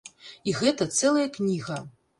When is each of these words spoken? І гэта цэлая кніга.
І 0.51 0.55
гэта 0.61 0.89
цэлая 0.97 1.27
кніга. 1.37 1.83